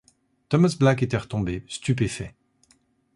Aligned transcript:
Thomas 0.49 0.77
Black 0.79 1.03
était 1.03 1.15
retombé, 1.19 1.63
stupéfait! 1.67 2.33